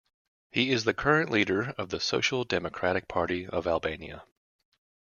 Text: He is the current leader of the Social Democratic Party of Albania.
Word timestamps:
He 0.49 0.71
is 0.71 0.85
the 0.85 0.95
current 0.95 1.29
leader 1.29 1.75
of 1.77 1.89
the 1.89 1.99
Social 1.99 2.43
Democratic 2.43 3.07
Party 3.07 3.45
of 3.45 3.67
Albania. 3.67 4.23